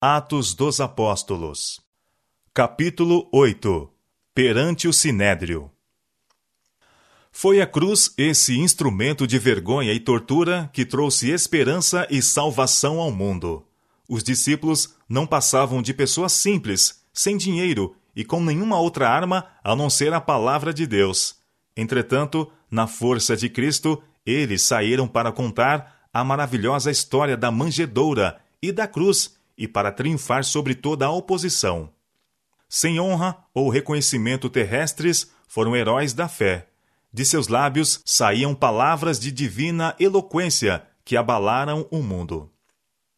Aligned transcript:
Atos 0.00 0.54
dos 0.54 0.78
Apóstolos. 0.78 1.80
Capítulo 2.54 3.28
8 3.32 3.90
Perante 4.32 4.86
o 4.86 4.92
Sinédrio. 4.92 5.72
Foi 7.32 7.60
a 7.60 7.66
cruz 7.66 8.14
esse 8.16 8.56
instrumento 8.60 9.26
de 9.26 9.40
vergonha 9.40 9.92
e 9.92 9.98
tortura 9.98 10.70
que 10.72 10.86
trouxe 10.86 11.30
esperança 11.32 12.06
e 12.08 12.22
salvação 12.22 13.00
ao 13.00 13.10
mundo. 13.10 13.66
Os 14.08 14.22
discípulos 14.22 14.94
não 15.08 15.26
passavam 15.26 15.82
de 15.82 15.92
pessoas 15.92 16.30
simples, 16.30 17.02
sem 17.12 17.36
dinheiro 17.36 17.96
e 18.14 18.24
com 18.24 18.40
nenhuma 18.40 18.78
outra 18.78 19.10
arma 19.10 19.46
a 19.64 19.74
não 19.74 19.90
ser 19.90 20.14
a 20.14 20.20
palavra 20.20 20.72
de 20.72 20.86
Deus. 20.86 21.34
Entretanto, 21.76 22.48
na 22.70 22.86
força 22.86 23.36
de 23.36 23.48
Cristo, 23.48 24.00
eles 24.24 24.62
saíram 24.62 25.08
para 25.08 25.32
contar 25.32 26.06
a 26.14 26.22
maravilhosa 26.22 26.88
história 26.88 27.36
da 27.36 27.50
manjedoura 27.50 28.40
e 28.62 28.70
da 28.70 28.86
cruz 28.86 29.37
e 29.58 29.66
para 29.66 29.90
triunfar 29.90 30.44
sobre 30.44 30.74
toda 30.74 31.06
a 31.06 31.10
oposição. 31.10 31.90
Sem 32.68 33.00
honra 33.00 33.36
ou 33.52 33.68
reconhecimento 33.68 34.48
terrestres, 34.48 35.30
foram 35.48 35.74
heróis 35.74 36.12
da 36.12 36.28
fé. 36.28 36.68
De 37.12 37.24
seus 37.24 37.48
lábios 37.48 38.00
saíam 38.04 38.54
palavras 38.54 39.18
de 39.18 39.32
divina 39.32 39.96
eloquência 39.98 40.82
que 41.04 41.16
abalaram 41.16 41.88
o 41.90 42.02
mundo. 42.02 42.50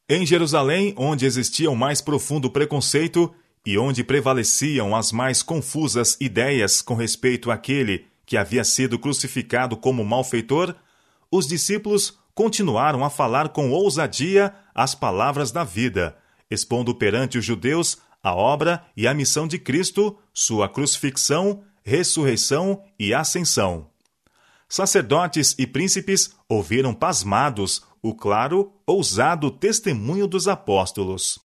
Em 0.09 0.25
Jerusalém, 0.25 0.95
onde 0.97 1.27
existia 1.27 1.71
o 1.71 1.77
mais 1.77 2.01
profundo 2.01 2.49
preconceito 2.51 3.33
e 3.67 3.77
onde 3.77 4.03
prevaleciam 4.03 4.97
as 4.97 5.13
mais 5.13 5.43
confusas 5.43 6.17
ideias 6.21 6.81
com 6.81 6.95
respeito 6.95 7.51
àquele 7.51 8.07
que 8.25 8.37
havia 8.37 8.65
sido 8.65 8.99
crucificado 8.99 9.77
como 9.77 10.05
malfeitor, 10.05 10.75
os 11.31 11.47
discípulos 11.47 12.19
continuaram 12.35 13.05
a 13.05 13.11
falar 13.11 13.51
com 13.51 13.71
ousadia 13.71 14.55
as 14.75 14.95
palavras 14.95 15.51
da 15.51 15.65
vida, 15.65 16.17
expondo 16.51 16.95
perante 16.95 17.39
os 17.39 17.45
judeus 17.45 17.99
a 18.23 18.35
obra 18.35 18.85
e 18.97 19.07
a 19.07 19.15
missão 19.15 19.47
de 19.47 19.59
Cristo, 19.59 20.19
sua 20.33 20.69
crucifixão, 20.69 21.63
ressurreição 21.83 22.83
e 22.99 23.15
ascensão. 23.15 23.87
Sacerdotes 24.69 25.55
e 25.59 25.67
príncipes 25.67 26.35
ouviram 26.49 26.95
pasmados 26.95 27.83
o 28.03 28.15
claro, 28.15 28.73
ousado 28.87 29.51
testemunho 29.51 30.27
dos 30.27 30.47
apóstolos. 30.47 31.39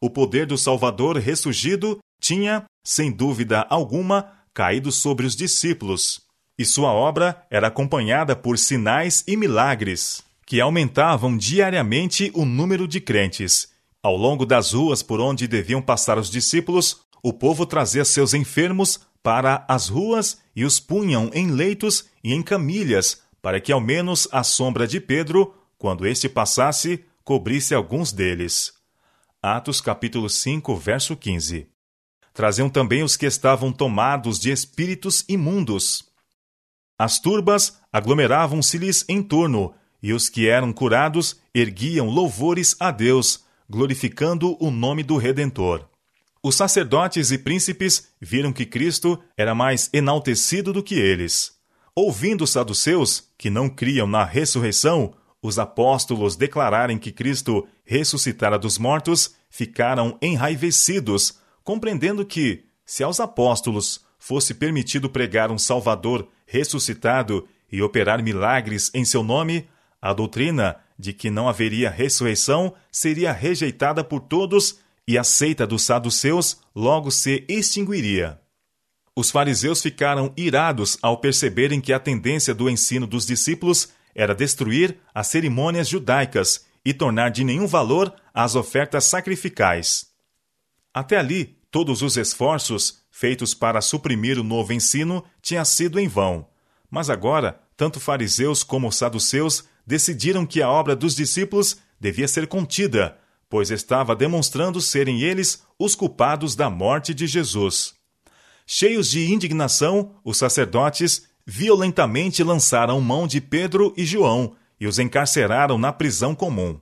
O 0.00 0.10
poder 0.10 0.46
do 0.46 0.58
Salvador 0.58 1.16
ressurgido 1.16 1.98
tinha, 2.20 2.64
sem 2.84 3.10
dúvida 3.12 3.66
alguma, 3.68 4.32
caído 4.52 4.90
sobre 4.90 5.26
os 5.26 5.36
discípulos, 5.36 6.22
e 6.58 6.64
sua 6.64 6.92
obra 6.92 7.46
era 7.50 7.68
acompanhada 7.68 8.34
por 8.34 8.58
sinais 8.58 9.22
e 9.26 9.36
milagres, 9.36 10.22
que 10.44 10.60
aumentavam 10.60 11.36
diariamente 11.36 12.30
o 12.34 12.44
número 12.44 12.88
de 12.88 13.00
crentes 13.00 13.75
ao 14.06 14.16
longo 14.16 14.46
das 14.46 14.72
ruas 14.72 15.02
por 15.02 15.18
onde 15.18 15.48
deviam 15.48 15.82
passar 15.82 16.16
os 16.16 16.30
discípulos, 16.30 17.00
o 17.24 17.32
povo 17.32 17.66
trazia 17.66 18.04
seus 18.04 18.34
enfermos 18.34 19.00
para 19.20 19.66
as 19.68 19.88
ruas 19.88 20.40
e 20.54 20.64
os 20.64 20.78
punham 20.78 21.28
em 21.34 21.50
leitos 21.50 22.04
e 22.22 22.32
em 22.32 22.40
camilhas, 22.40 23.22
para 23.42 23.60
que 23.60 23.72
ao 23.72 23.80
menos 23.80 24.28
a 24.30 24.44
sombra 24.44 24.86
de 24.86 25.00
Pedro, 25.00 25.52
quando 25.76 26.06
este 26.06 26.28
passasse, 26.28 27.04
cobrisse 27.24 27.74
alguns 27.74 28.12
deles. 28.12 28.74
Atos 29.42 29.80
capítulo 29.80 30.30
5, 30.30 30.76
verso 30.76 31.16
15. 31.16 31.66
Traziam 32.32 32.70
também 32.70 33.02
os 33.02 33.16
que 33.16 33.26
estavam 33.26 33.72
tomados 33.72 34.38
de 34.38 34.52
espíritos 34.52 35.24
imundos. 35.28 36.04
As 36.96 37.18
turbas 37.18 37.80
aglomeravam-se-lhes 37.92 39.04
em 39.08 39.20
torno, 39.20 39.74
e 40.00 40.12
os 40.12 40.28
que 40.28 40.46
eram 40.46 40.72
curados 40.72 41.40
erguiam 41.52 42.08
louvores 42.08 42.76
a 42.78 42.92
Deus, 42.92 43.44
glorificando 43.68 44.56
o 44.62 44.70
nome 44.70 45.02
do 45.02 45.16
Redentor. 45.16 45.86
Os 46.42 46.54
sacerdotes 46.54 47.30
e 47.30 47.38
príncipes 47.38 48.08
viram 48.20 48.52
que 48.52 48.64
Cristo 48.64 49.18
era 49.36 49.54
mais 49.54 49.90
enaltecido 49.92 50.72
do 50.72 50.82
que 50.82 50.94
eles. 50.94 51.56
Ouvindo 51.94 52.44
os 52.44 52.50
saduceus, 52.50 53.28
que 53.36 53.50
não 53.50 53.68
criam 53.68 54.06
na 54.06 54.24
ressurreição, 54.24 55.14
os 55.42 55.58
apóstolos 55.58 56.36
declararem 56.36 56.98
que 56.98 57.10
Cristo 57.10 57.66
ressuscitara 57.84 58.58
dos 58.58 58.78
mortos, 58.78 59.34
ficaram 59.48 60.18
enraivecidos, 60.20 61.38
compreendendo 61.64 62.24
que, 62.24 62.64
se 62.84 63.02
aos 63.02 63.18
apóstolos 63.18 64.04
fosse 64.18 64.54
permitido 64.54 65.08
pregar 65.08 65.50
um 65.50 65.58
Salvador 65.58 66.28
ressuscitado 66.46 67.46
e 67.70 67.82
operar 67.82 68.22
milagres 68.22 68.90
em 68.94 69.04
seu 69.04 69.22
nome, 69.22 69.68
a 70.00 70.12
doutrina 70.12 70.76
de 70.98 71.12
que 71.12 71.30
não 71.30 71.48
haveria 71.48 71.90
ressurreição 71.90 72.74
seria 72.90 73.32
rejeitada 73.32 74.02
por 74.02 74.20
todos 74.20 74.78
e 75.06 75.16
a 75.16 75.24
seita 75.24 75.66
dos 75.66 75.82
saduceus 75.82 76.58
logo 76.74 77.10
se 77.10 77.44
extinguiria. 77.48 78.40
Os 79.14 79.30
fariseus 79.30 79.80
ficaram 79.80 80.32
irados 80.36 80.98
ao 81.00 81.18
perceberem 81.18 81.80
que 81.80 81.92
a 81.92 82.00
tendência 82.00 82.54
do 82.54 82.68
ensino 82.68 83.06
dos 83.06 83.26
discípulos 83.26 83.88
era 84.14 84.34
destruir 84.34 84.98
as 85.14 85.28
cerimônias 85.28 85.88
judaicas 85.88 86.66
e 86.84 86.92
tornar 86.92 87.30
de 87.30 87.44
nenhum 87.44 87.66
valor 87.66 88.14
as 88.32 88.54
ofertas 88.54 89.04
sacrificais. 89.04 90.06
Até 90.92 91.16
ali, 91.16 91.58
todos 91.70 92.02
os 92.02 92.16
esforços 92.16 93.02
feitos 93.10 93.54
para 93.54 93.80
suprimir 93.80 94.38
o 94.38 94.44
novo 94.44 94.72
ensino 94.72 95.24
tinham 95.40 95.64
sido 95.64 95.98
em 95.98 96.08
vão. 96.08 96.46
Mas 96.90 97.10
agora, 97.10 97.60
tanto 97.76 97.98
fariseus 97.98 98.62
como 98.62 98.92
saduceus 98.92 99.64
decidiram 99.86 100.44
que 100.44 100.60
a 100.60 100.68
obra 100.68 100.96
dos 100.96 101.14
discípulos 101.14 101.78
devia 102.00 102.26
ser 102.26 102.46
contida, 102.46 103.16
pois 103.48 103.70
estava 103.70 104.16
demonstrando 104.16 104.80
serem 104.80 105.22
eles 105.22 105.62
os 105.78 105.94
culpados 105.94 106.56
da 106.56 106.68
morte 106.68 107.14
de 107.14 107.26
Jesus. 107.26 107.94
Cheios 108.66 109.08
de 109.08 109.32
indignação, 109.32 110.16
os 110.24 110.38
sacerdotes 110.38 111.28
violentamente 111.46 112.42
lançaram 112.42 113.00
mão 113.00 113.26
de 113.26 113.40
Pedro 113.40 113.94
e 113.96 114.04
João 114.04 114.56
e 114.80 114.86
os 114.86 114.98
encarceraram 114.98 115.78
na 115.78 115.92
prisão 115.92 116.34
comum. 116.34 116.80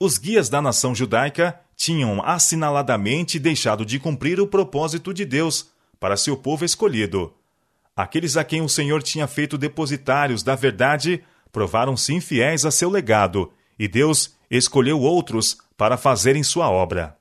Os 0.00 0.16
guias 0.16 0.48
da 0.48 0.62
nação 0.62 0.94
judaica 0.94 1.60
tinham 1.76 2.22
assinaladamente 2.24 3.38
deixado 3.38 3.84
de 3.84 3.98
cumprir 3.98 4.40
o 4.40 4.46
propósito 4.46 5.12
de 5.12 5.24
Deus 5.24 5.68
para 6.00 6.16
seu 6.16 6.36
povo 6.36 6.64
escolhido. 6.64 7.34
Aqueles 7.94 8.36
a 8.36 8.42
quem 8.42 8.62
o 8.62 8.68
Senhor 8.68 9.02
tinha 9.02 9.26
feito 9.26 9.58
depositários 9.58 10.42
da 10.42 10.54
verdade 10.54 11.22
provaram-se 11.52 12.14
infiéis 12.14 12.64
a 12.64 12.70
seu 12.70 12.90
legado, 12.90 13.52
e 13.78 13.86
Deus 13.86 14.34
escolheu 14.50 15.00
outros 15.00 15.58
para 15.76 15.96
fazerem 15.96 16.42
sua 16.42 16.70
obra. 16.70 17.16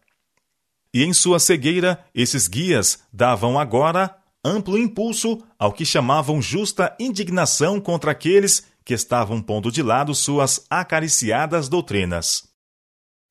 E 0.94 1.04
em 1.04 1.14
sua 1.14 1.40
cegueira, 1.40 2.04
esses 2.16 2.48
guias 2.48 3.04
davam 3.14 3.60
agora 3.60 4.16
amplo 4.44 4.78
impulso 4.78 5.42
ao 5.60 5.72
que 5.72 5.86
chamavam 5.86 6.42
justa 6.42 6.96
indignação 7.00 7.80
contra 7.80 8.12
aqueles 8.12 8.66
que 8.84 8.94
estavam 8.94 9.42
pondo 9.42 9.72
de 9.72 9.84
lado 9.84 10.14
suas 10.16 10.66
acariciadas 10.70 11.70
doutrinas. 11.70 12.50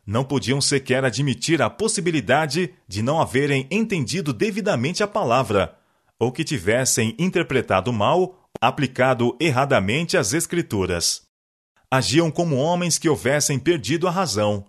Não 0.07 0.25
podiam 0.25 0.61
sequer 0.61 1.05
admitir 1.05 1.61
a 1.61 1.69
possibilidade 1.69 2.75
de 2.89 3.03
não 3.03 3.21
haverem 3.21 3.67
entendido 3.71 4.33
devidamente 4.33 5.03
a 5.03 5.07
palavra, 5.07 5.77
ou 6.19 6.33
que 6.33 6.45
tivessem 6.45 7.15
interpretado 7.19 7.93
mal 7.93 8.40
aplicado 8.61 9.37
erradamente 9.41 10.17
às 10.17 10.33
Escrituras. 10.33 11.23
Agiam 11.91 12.31
como 12.31 12.57
homens 12.57 12.99
que 12.99 13.09
houvessem 13.09 13.59
perdido 13.59 14.09
a 14.09 14.11
razão. 14.11 14.65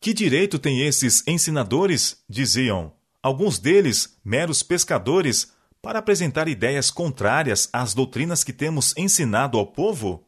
Que 0.00 0.12
direito 0.12 0.58
têm 0.58 0.82
esses 0.82 1.22
ensinadores, 1.26 2.22
diziam, 2.28 2.92
alguns 3.22 3.58
deles 3.58 4.18
meros 4.24 4.62
pescadores, 4.62 5.52
para 5.82 5.98
apresentar 5.98 6.48
ideias 6.48 6.90
contrárias 6.90 7.68
às 7.72 7.94
doutrinas 7.94 8.42
que 8.42 8.52
temos 8.52 8.96
ensinado 8.96 9.58
ao 9.58 9.66
povo? 9.66 10.26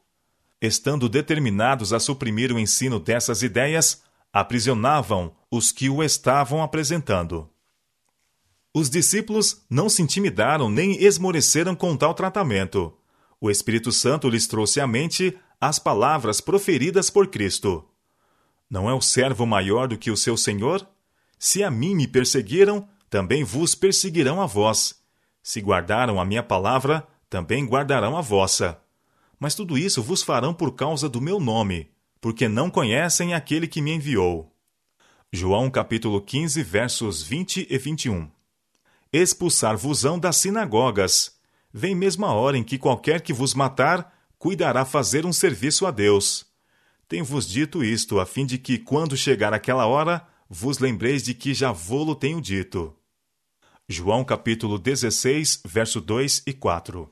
Estando 0.61 1.09
determinados 1.09 1.93
a 1.93 2.01
suprimir 2.01 2.53
o 2.53 2.59
ensino 2.59 3.01
dessas 3.01 3.43
ideias, 3.43 4.03
aprisionavam 4.33 5.33
os 5.51 5.73
que 5.73 5.89
o 5.89 6.03
estavam 6.03 6.63
apresentando. 6.63 7.49
Os 8.75 8.91
discípulos 8.91 9.63
não 9.69 9.89
se 9.89 10.03
intimidaram 10.03 10.69
nem 10.69 11.03
esmoreceram 11.03 11.75
com 11.75 11.97
tal 11.97 12.15
tratamento. 12.15 12.93
O 13.41 13.51
Espírito 13.51 13.91
Santo 13.91 14.29
lhes 14.29 14.47
trouxe 14.47 14.81
à 14.81 14.87
mente 14.87 15.37
as 15.61 15.79
palavras 15.79 16.41
proferidas 16.41 17.09
por 17.09 17.29
Cristo. 17.29 17.85
Não 18.71 18.89
é 18.89 18.95
o 18.95 19.01
servo 19.01 19.47
maior 19.47 19.89
do 19.89 19.97
que 19.97 20.11
o 20.11 20.17
seu 20.17 20.37
senhor? 20.37 20.87
Se 21.39 21.63
a 21.63 21.71
mim 21.71 21.95
me 21.95 22.07
perseguiram, 22.07 22.87
também 23.09 23.43
vos 23.43 23.75
perseguirão 23.75 24.41
a 24.41 24.47
vós. 24.47 25.01
Se 25.43 25.61
guardaram 25.61 26.21
a 26.21 26.25
minha 26.25 26.43
palavra, 26.43 27.07
também 27.31 27.65
guardarão 27.65 28.17
a 28.17 28.21
vossa. 28.21 28.79
Mas 29.41 29.55
tudo 29.55 29.79
isso 29.79 30.03
vos 30.03 30.23
farão 30.23 30.53
por 30.53 30.75
causa 30.75 31.09
do 31.09 31.21
meu 31.21 31.41
nome, 31.41 31.91
porque 32.21 32.49
não 32.49 32.69
conhecem 32.69 33.33
aquele 33.33 33.67
que 33.67 33.81
me 33.81 33.93
enviou. 33.93 34.53
João 35.33 35.71
capítulo 35.71 36.21
15, 36.21 36.63
versos 36.63 37.23
20 37.23 37.67
e 37.71 37.79
21 37.79 38.38
expulsar-vos-ão 39.13 40.19
das 40.19 40.37
sinagogas. 40.37 41.33
Vem 41.73 41.95
mesmo 41.95 42.27
a 42.27 42.33
hora 42.33 42.57
em 42.57 42.65
que 42.65 42.79
qualquer 42.79 43.21
que 43.21 43.33
vos 43.33 43.55
matar, 43.55 44.15
cuidará 44.39 44.85
fazer 44.85 45.27
um 45.27 45.33
serviço 45.33 45.87
a 45.87 45.91
Deus. 45.91 46.47
Tenho-vos 47.09 47.49
dito 47.49 47.83
isto, 47.83 48.21
a 48.21 48.27
fim 48.27 48.45
de 48.45 48.59
que, 48.59 48.79
quando 48.79 49.17
chegar 49.17 49.55
aquela 49.55 49.87
hora, 49.87 50.27
vos 50.49 50.79
lembreis 50.79 51.23
de 51.23 51.35
que 51.35 51.55
já 51.55 51.73
vô-lo 51.73 52.15
tenho 52.15 52.41
dito. 52.41 52.95
João 53.89 54.23
capítulo 54.23 54.79
16, 54.79 55.63
verso 55.65 56.01
2 56.01 56.43
e 56.47 56.53
4. 56.53 57.11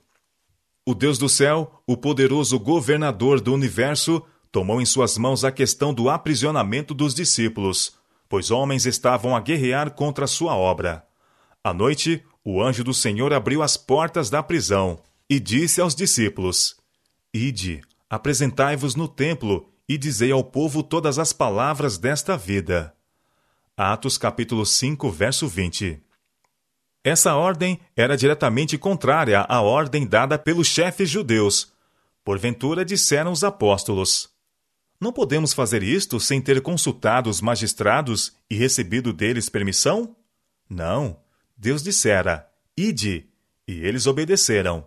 O 0.84 0.94
Deus 0.94 1.16
do 1.18 1.28
céu, 1.28 1.82
o 1.86 1.96
poderoso 1.96 2.60
governador 2.60 3.40
do 3.40 3.54
universo, 3.54 4.22
tomou 4.52 4.80
em 4.80 4.84
suas 4.84 5.16
mãos 5.16 5.44
a 5.44 5.50
questão 5.50 5.92
do 5.92 6.10
aprisionamento 6.10 6.92
dos 6.92 7.14
discípulos, 7.14 7.96
pois 8.28 8.50
homens 8.50 8.84
estavam 8.84 9.34
a 9.34 9.40
guerrear 9.40 9.92
contra 9.92 10.26
sua 10.26 10.54
obra. 10.54 11.05
À 11.66 11.74
noite, 11.74 12.22
o 12.44 12.62
anjo 12.62 12.84
do 12.84 12.94
Senhor 12.94 13.32
abriu 13.32 13.60
as 13.60 13.76
portas 13.76 14.30
da 14.30 14.40
prisão 14.40 15.00
e 15.28 15.40
disse 15.40 15.80
aos 15.80 15.96
discípulos: 15.96 16.76
Ide, 17.34 17.82
apresentai-vos 18.08 18.94
no 18.94 19.08
templo 19.08 19.68
e 19.88 19.98
dizei 19.98 20.30
ao 20.30 20.44
povo 20.44 20.80
todas 20.80 21.18
as 21.18 21.32
palavras 21.32 21.98
desta 21.98 22.36
vida. 22.36 22.94
Atos 23.76 24.16
capítulo 24.16 24.64
5, 24.64 25.10
verso 25.10 25.48
20. 25.48 26.00
Essa 27.02 27.34
ordem 27.34 27.80
era 27.96 28.16
diretamente 28.16 28.78
contrária 28.78 29.40
à 29.40 29.60
ordem 29.60 30.06
dada 30.06 30.38
pelos 30.38 30.68
chefes 30.68 31.10
judeus. 31.10 31.72
Porventura 32.24 32.84
disseram 32.84 33.32
os 33.32 33.42
apóstolos: 33.42 34.30
Não 35.00 35.12
podemos 35.12 35.52
fazer 35.52 35.82
isto 35.82 36.20
sem 36.20 36.40
ter 36.40 36.62
consultado 36.62 37.28
os 37.28 37.40
magistrados 37.40 38.36
e 38.48 38.54
recebido 38.54 39.12
deles 39.12 39.48
permissão? 39.48 40.14
Não. 40.70 41.25
Deus 41.56 41.82
dissera: 41.82 42.46
Ide, 42.76 43.26
e 43.66 43.72
eles 43.80 44.06
obedeceram. 44.06 44.86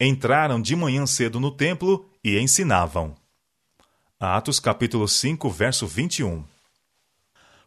Entraram 0.00 0.60
de 0.60 0.76
manhã 0.76 1.06
cedo 1.06 1.40
no 1.40 1.50
templo 1.50 2.08
e 2.22 2.38
ensinavam. 2.38 3.14
Atos 4.20 4.60
capítulo 4.60 5.08
5, 5.08 5.50
verso 5.50 5.86
21. 5.86 6.44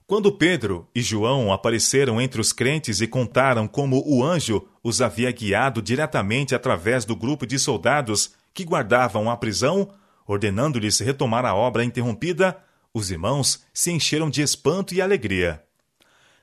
Quando 0.06 0.32
Pedro 0.32 0.90
e 0.96 1.02
João 1.02 1.52
apareceram 1.52 2.22
entre 2.22 2.40
os 2.40 2.54
crentes 2.54 3.02
e 3.02 3.08
contaram 3.08 3.68
como 3.68 4.02
o 4.08 4.24
anjo 4.24 4.66
os 4.82 5.02
havia 5.02 5.30
guiado 5.32 5.82
diretamente 5.82 6.56
através 6.56 7.04
do 7.04 7.14
grupo 7.14 7.46
de 7.46 7.60
soldados 7.60 8.34
que 8.54 8.64
guardavam 8.64 9.30
a 9.30 9.36
prisão, 9.36 9.90
ordenando-lhes 10.26 11.00
retomar 11.00 11.46
a 11.46 11.54
obra 11.54 11.84
interrompida, 11.84 12.58
os 12.94 13.12
irmãos 13.12 13.66
se 13.74 13.92
encheram 13.92 14.30
de 14.30 14.42
espanto 14.42 14.94
e 14.94 15.02
alegria. 15.02 15.67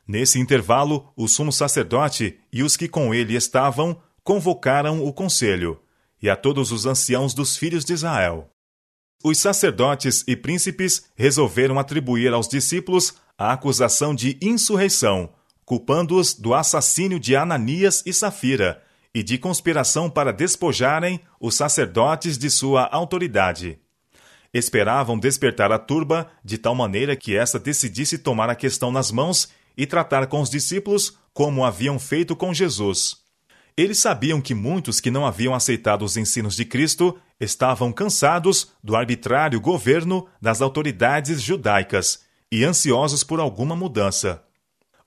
Nesse 0.06 0.38
intervalo, 0.38 1.12
o 1.16 1.26
sumo 1.26 1.52
sacerdote 1.52 2.38
e 2.52 2.62
os 2.62 2.76
que 2.76 2.88
com 2.88 3.14
ele 3.14 3.34
estavam 3.34 4.00
convocaram 4.22 5.04
o 5.04 5.12
conselho 5.12 5.80
e 6.22 6.28
a 6.28 6.36
todos 6.36 6.72
os 6.72 6.86
anciãos 6.86 7.34
dos 7.34 7.56
filhos 7.56 7.84
de 7.84 7.92
Israel. 7.92 8.50
Os 9.22 9.38
sacerdotes 9.38 10.24
e 10.26 10.36
príncipes 10.36 11.06
resolveram 11.16 11.78
atribuir 11.78 12.32
aos 12.32 12.46
discípulos 12.46 13.14
a 13.38 13.52
acusação 13.52 14.14
de 14.14 14.38
insurreição, 14.40 15.30
culpando-os 15.64 16.34
do 16.34 16.54
assassínio 16.54 17.18
de 17.18 17.34
Ananias 17.34 18.02
e 18.04 18.12
Safira 18.12 18.82
e 19.14 19.22
de 19.22 19.38
conspiração 19.38 20.10
para 20.10 20.32
despojarem 20.32 21.20
os 21.40 21.54
sacerdotes 21.54 22.36
de 22.36 22.50
sua 22.50 22.86
autoridade. 22.92 23.78
Esperavam 24.52 25.18
despertar 25.18 25.72
a 25.72 25.78
turba 25.78 26.30
de 26.44 26.58
tal 26.58 26.74
maneira 26.74 27.16
que 27.16 27.34
esta 27.34 27.58
decidisse 27.58 28.18
tomar 28.18 28.50
a 28.50 28.54
questão 28.54 28.92
nas 28.92 29.10
mãos 29.10 29.48
e 29.76 29.86
tratar 29.86 30.26
com 30.26 30.40
os 30.40 30.50
discípulos 30.50 31.18
como 31.32 31.64
haviam 31.64 31.98
feito 31.98 32.36
com 32.36 32.54
Jesus. 32.54 33.16
Eles 33.76 33.98
sabiam 33.98 34.40
que 34.40 34.54
muitos 34.54 35.00
que 35.00 35.10
não 35.10 35.26
haviam 35.26 35.52
aceitado 35.52 36.02
os 36.02 36.16
ensinos 36.16 36.54
de 36.54 36.64
Cristo 36.64 37.18
estavam 37.40 37.92
cansados 37.92 38.70
do 38.82 38.94
arbitrário 38.94 39.60
governo 39.60 40.28
das 40.40 40.62
autoridades 40.62 41.42
judaicas 41.42 42.20
e 42.52 42.62
ansiosos 42.64 43.24
por 43.24 43.40
alguma 43.40 43.74
mudança. 43.74 44.44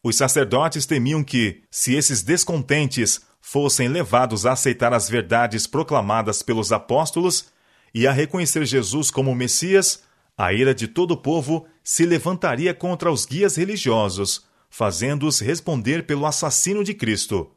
Os 0.04 0.18
sacerdotes 0.18 0.86
temiam 0.86 1.24
que, 1.24 1.64
se 1.72 1.96
esses 1.96 2.22
descontentes 2.22 3.22
fossem 3.40 3.88
levados 3.88 4.46
a 4.46 4.52
aceitar 4.52 4.94
as 4.94 5.10
verdades 5.10 5.66
proclamadas 5.66 6.42
pelos 6.42 6.74
apóstolos 6.74 7.46
e 7.94 8.06
a 8.06 8.12
reconhecer 8.12 8.66
Jesus 8.66 9.10
como 9.10 9.34
Messias, 9.34 10.04
a 10.38 10.52
ira 10.52 10.76
de 10.76 10.88
todo 10.88 11.12
o 11.12 11.18
povo 11.18 11.66
se 11.82 12.06
levantaria 12.06 12.74
contra 12.74 13.10
os 13.10 13.26
guias 13.26 13.56
religiosos, 13.56 14.47
fazendo-os 14.70 15.40
responder 15.40 16.06
pelo 16.06 16.26
assassino 16.26 16.84
de 16.84 16.94
Cristo. 16.94 17.52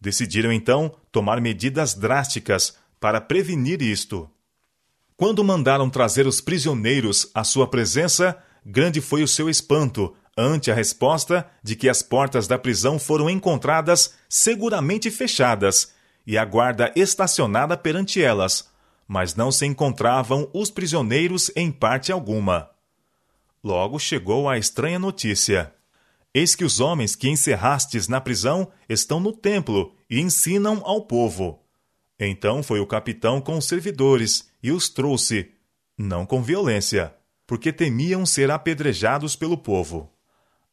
Decidiram 0.00 0.52
então 0.52 0.94
tomar 1.10 1.40
medidas 1.40 1.94
drásticas 1.94 2.76
para 3.00 3.20
prevenir 3.20 3.82
isto. 3.82 4.30
Quando 5.16 5.44
mandaram 5.44 5.88
trazer 5.88 6.26
os 6.26 6.40
prisioneiros 6.40 7.30
à 7.34 7.44
sua 7.44 7.68
presença, 7.68 8.36
grande 8.64 9.00
foi 9.00 9.22
o 9.22 9.28
seu 9.28 9.48
espanto 9.48 10.14
ante 10.36 10.70
a 10.70 10.74
resposta 10.74 11.48
de 11.62 11.76
que 11.76 11.88
as 11.88 12.02
portas 12.02 12.48
da 12.48 12.58
prisão 12.58 12.98
foram 12.98 13.30
encontradas 13.30 14.14
seguramente 14.28 15.10
fechadas 15.10 15.92
e 16.26 16.36
a 16.36 16.44
guarda 16.44 16.92
estacionada 16.96 17.76
perante 17.76 18.22
elas, 18.22 18.68
mas 19.06 19.34
não 19.34 19.52
se 19.52 19.66
encontravam 19.66 20.48
os 20.52 20.70
prisioneiros 20.70 21.50
em 21.54 21.70
parte 21.70 22.10
alguma. 22.10 22.70
Logo 23.62 23.98
chegou 23.98 24.48
a 24.48 24.58
estranha 24.58 24.98
notícia. 24.98 25.72
Eis 26.34 26.56
que 26.56 26.64
os 26.64 26.80
homens 26.80 27.14
que 27.14 27.28
encerrastes 27.28 28.08
na 28.08 28.20
prisão 28.20 28.68
estão 28.88 29.20
no 29.20 29.32
templo 29.32 29.94
e 30.10 30.20
ensinam 30.20 30.82
ao 30.84 31.02
povo. 31.02 31.62
Então 32.18 32.60
foi 32.60 32.80
o 32.80 32.86
capitão 32.86 33.40
com 33.40 33.56
os 33.56 33.66
servidores 33.66 34.50
e 34.60 34.72
os 34.72 34.88
trouxe, 34.88 35.52
não 35.96 36.26
com 36.26 36.42
violência, 36.42 37.14
porque 37.46 37.72
temiam 37.72 38.26
ser 38.26 38.50
apedrejados 38.50 39.36
pelo 39.36 39.56
povo. 39.56 40.10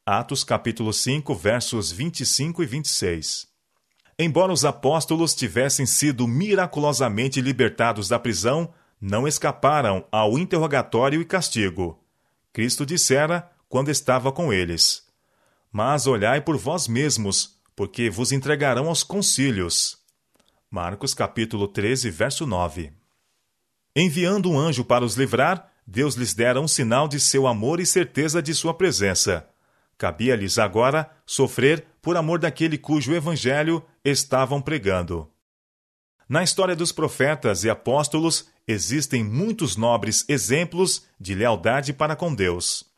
Atos 0.04 0.44
capítulo 0.44 0.92
5, 0.92 1.36
versos 1.36 1.92
25 1.92 2.64
e 2.64 2.66
26. 2.66 3.48
Embora 4.18 4.52
os 4.52 4.66
apóstolos 4.66 5.36
tivessem 5.36 5.86
sido 5.86 6.28
miraculosamente 6.28 7.40
libertados 7.40 8.08
da 8.08 8.18
prisão, 8.18 8.74
não 9.00 9.28
escaparam 9.28 10.06
ao 10.12 10.40
interrogatório 10.40 11.22
e 11.22 11.26
castigo. 11.26 12.04
Cristo 12.52 12.84
dissera 12.84 13.50
quando 13.70 13.90
estava 13.90 14.32
com 14.32 14.52
eles: 14.52 15.11
mas 15.72 16.06
olhai 16.06 16.42
por 16.42 16.58
vós 16.58 16.88
mesmos, 16.88 17.58
porque 17.76 18.10
vos 18.10 18.32
entregarão 18.32 18.88
aos 18.88 19.04
concílios. 19.04 19.98
Marcos 20.70 21.14
capítulo 21.14 21.68
13, 21.68 22.10
verso 22.10 22.46
9. 22.46 22.92
Enviando 23.96 24.52
um 24.52 24.60
anjo 24.60 24.84
para 24.84 25.06
os 25.06 25.16
livrar, 25.16 25.72
Deus 25.86 26.16
lhes 26.16 26.34
dera 26.34 26.60
um 26.62 26.68
sinal 26.68 27.08
de 27.08 27.20
seu 27.20 27.48
amor 27.48 27.80
e 27.80 27.86
certeza 27.86 28.42
de 28.42 28.54
sua 28.54 28.74
presença. 28.74 29.48
Cabia-lhes 29.98 30.58
agora 30.58 31.10
sofrer 31.26 31.86
por 32.02 32.18
amor 32.18 32.40
daquele 32.40 32.78
cujo 32.78 33.14
evangelho 33.14 33.84
estavam 34.04 34.62
pregando. 34.62 35.30
Na 36.28 36.44
história 36.44 36.76
dos 36.76 36.92
profetas 36.92 37.64
e 37.64 37.70
apóstolos 37.70 38.50
existem 38.66 39.24
muitos 39.24 39.76
nobres 39.76 40.24
exemplos 40.30 41.06
de 41.20 41.36
lealdade 41.36 41.92
para 41.92 42.16
com 42.16 42.34
Deus. 42.34 42.91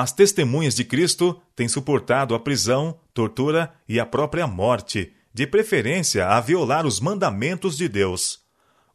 As 0.00 0.12
testemunhas 0.12 0.74
de 0.74 0.82
Cristo 0.82 1.38
têm 1.54 1.68
suportado 1.68 2.34
a 2.34 2.40
prisão, 2.40 2.98
tortura 3.12 3.70
e 3.86 4.00
a 4.00 4.06
própria 4.06 4.46
morte, 4.46 5.12
de 5.30 5.46
preferência 5.46 6.26
a 6.26 6.40
violar 6.40 6.86
os 6.86 7.00
mandamentos 7.00 7.76
de 7.76 7.86
Deus. 7.86 8.40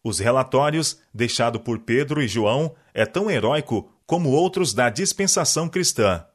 Os 0.04 0.18
relatórios 0.18 1.00
deixados 1.14 1.62
por 1.62 1.78
Pedro 1.78 2.24
e 2.24 2.28
João 2.28 2.74
é 2.92 3.06
tão 3.06 3.30
heróico 3.30 3.88
como 4.08 4.32
outros 4.32 4.74
da 4.74 4.90
dispensação 4.90 5.70
cristã. 5.70 6.26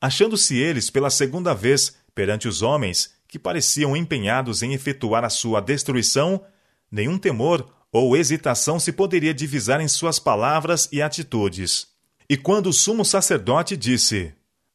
Achando-se 0.00 0.56
eles 0.56 0.88
pela 0.88 1.10
segunda 1.10 1.52
vez 1.54 1.94
perante 2.14 2.48
os 2.48 2.62
homens 2.62 3.12
que 3.28 3.38
pareciam 3.38 3.94
empenhados 3.94 4.62
em 4.62 4.72
efetuar 4.72 5.22
a 5.22 5.28
sua 5.28 5.60
destruição, 5.60 6.42
nenhum 6.90 7.18
temor 7.18 7.70
ou 7.92 8.16
hesitação 8.16 8.80
se 8.80 8.90
poderia 8.90 9.34
divisar 9.34 9.82
em 9.82 9.88
suas 9.88 10.18
palavras 10.18 10.88
e 10.90 11.02
atitudes. 11.02 11.92
E 12.28 12.36
quando 12.36 12.68
o 12.68 12.72
sumo 12.72 13.04
sacerdote 13.04 13.76
disse: 13.76 14.32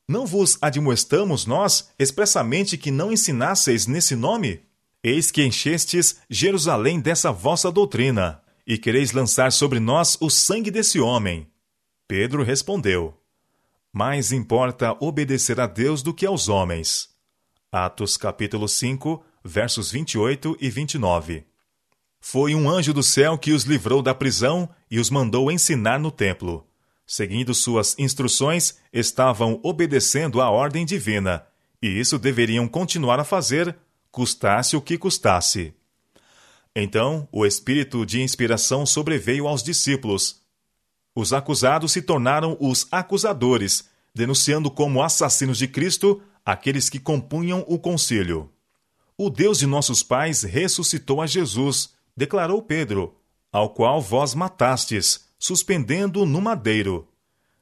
Não 0.07 0.25
vos 0.25 0.57
admoestamos 0.61 1.45
nós 1.45 1.89
expressamente 1.97 2.77
que 2.77 2.91
não 2.91 3.11
ensinasseis 3.11 3.87
nesse 3.87 4.15
nome? 4.15 4.61
Eis 5.03 5.31
que 5.31 5.43
enchestes 5.43 6.17
Jerusalém 6.29 6.99
dessa 6.99 7.31
vossa 7.31 7.71
doutrina, 7.71 8.41
e 8.67 8.77
quereis 8.77 9.13
lançar 9.13 9.51
sobre 9.51 9.79
nós 9.79 10.17
o 10.19 10.29
sangue 10.29 10.69
desse 10.69 10.99
homem. 10.99 11.47
Pedro 12.07 12.43
respondeu: 12.43 13.17
Mais 13.91 14.31
importa 14.31 14.95
obedecer 14.99 15.59
a 15.59 15.65
Deus 15.65 16.03
do 16.03 16.13
que 16.13 16.25
aos 16.25 16.49
homens. 16.49 17.09
Atos 17.71 18.15
capítulo 18.15 18.67
5, 18.67 19.23
versos 19.43 19.91
28 19.91 20.55
e 20.59 20.69
29. 20.69 21.45
Foi 22.21 22.53
um 22.53 22.69
anjo 22.69 22.93
do 22.93 23.01
céu 23.01 23.37
que 23.37 23.53
os 23.53 23.63
livrou 23.63 24.01
da 24.01 24.13
prisão 24.13 24.69
e 24.91 24.99
os 24.99 25.09
mandou 25.09 25.51
ensinar 25.51 25.99
no 25.99 26.11
templo 26.11 26.68
seguindo 27.09 27.55
suas 27.55 27.97
instruções, 27.97 28.77
estavam 28.93 29.59
obedecendo 29.63 30.39
à 30.39 30.51
ordem 30.51 30.85
divina, 30.85 31.43
e 31.81 31.87
isso 31.87 32.19
deveriam 32.19 32.67
continuar 32.67 33.19
a 33.19 33.23
fazer, 33.23 33.75
custasse 34.11 34.77
o 34.77 34.81
que 34.81 34.95
custasse. 34.95 35.73
Então, 36.75 37.27
o 37.31 37.47
espírito 37.47 38.05
de 38.05 38.21
inspiração 38.21 38.85
sobreveio 38.85 39.47
aos 39.47 39.63
discípulos. 39.63 40.43
Os 41.15 41.33
acusados 41.33 41.93
se 41.93 42.03
tornaram 42.03 42.55
os 42.59 42.87
acusadores, 42.91 43.89
denunciando 44.13 44.69
como 44.69 45.01
assassinos 45.01 45.57
de 45.57 45.67
Cristo 45.67 46.21
aqueles 46.45 46.91
que 46.91 46.99
compunham 46.99 47.65
o 47.67 47.79
concílio. 47.79 48.51
O 49.17 49.31
Deus 49.31 49.57
de 49.57 49.65
nossos 49.65 50.03
pais 50.03 50.43
ressuscitou 50.43 51.23
a 51.23 51.25
Jesus, 51.25 51.89
declarou 52.15 52.61
Pedro, 52.61 53.15
ao 53.51 53.71
qual 53.71 53.99
vós 53.99 54.35
matastes, 54.35 55.27
suspendendo-o 55.39 56.25
no 56.25 56.41
madeiro. 56.41 57.07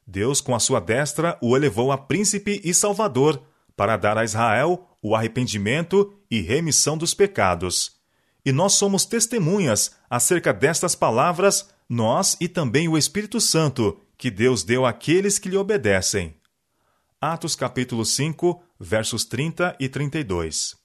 Deus, 0.05 0.41
com 0.41 0.55
a 0.55 0.59
sua 0.59 0.79
destra, 0.79 1.37
o 1.41 1.55
elevou 1.55 1.91
a 1.91 1.97
príncipe 1.97 2.59
e 2.63 2.73
salvador, 2.73 3.41
para 3.75 3.95
dar 3.95 4.17
a 4.17 4.23
Israel 4.23 4.89
o 5.01 5.15
arrependimento 5.15 6.13
e 6.29 6.41
remissão 6.41 6.97
dos 6.97 7.13
pecados. 7.13 7.95
E 8.43 8.51
nós 8.51 8.73
somos 8.73 9.05
testemunhas 9.05 9.91
acerca 10.09 10.51
destas 10.51 10.95
palavras, 10.95 11.69
nós 11.87 12.35
e 12.41 12.47
também 12.47 12.87
o 12.87 12.97
Espírito 12.97 13.39
Santo, 13.39 13.99
que 14.17 14.31
Deus 14.31 14.63
deu 14.63 14.85
àqueles 14.85 15.37
que 15.37 15.49
lhe 15.49 15.57
obedecem. 15.57 16.35
Atos 17.21 17.55
capítulo 17.55 18.05
5, 18.05 18.61
versos 18.79 19.25
30 19.25 19.75
e 19.79 19.87
32. 19.87 20.75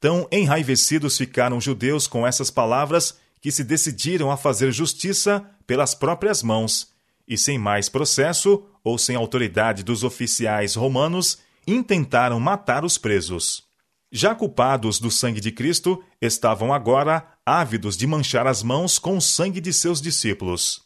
Tão 0.00 0.28
enraivecidos 0.30 1.16
ficaram 1.16 1.56
os 1.56 1.64
judeus 1.64 2.06
com 2.06 2.26
essas 2.26 2.50
palavras 2.50 3.18
que 3.40 3.50
se 3.50 3.64
decidiram 3.64 4.30
a 4.30 4.36
fazer 4.36 4.72
justiça 4.72 5.44
pelas 5.66 5.94
próprias 5.94 6.42
mãos, 6.42 6.92
e 7.26 7.36
sem 7.36 7.58
mais 7.58 7.88
processo 7.88 8.62
ou 8.84 8.96
sem 8.96 9.16
autoridade 9.16 9.82
dos 9.82 10.04
oficiais 10.04 10.74
romanos, 10.74 11.38
intentaram 11.66 12.38
matar 12.38 12.84
os 12.84 12.96
presos. 12.96 13.64
Já 14.12 14.34
culpados 14.34 15.00
do 15.00 15.10
sangue 15.10 15.40
de 15.40 15.50
Cristo, 15.50 16.02
estavam 16.20 16.72
agora 16.72 17.26
ávidos 17.44 17.96
de 17.96 18.06
manchar 18.06 18.46
as 18.46 18.62
mãos 18.62 18.98
com 18.98 19.16
o 19.16 19.20
sangue 19.20 19.60
de 19.60 19.72
seus 19.72 20.00
discípulos. 20.00 20.82